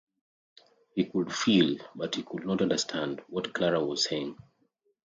He 0.95 1.05
could 1.05 1.31
feel, 1.31 1.77
but 1.93 2.15
he 2.15 2.23
could 2.23 2.43
not 2.43 2.63
understand, 2.63 3.21
what 3.29 3.53
Clara 3.53 3.85
was 3.85 4.03
saying. 4.05 4.35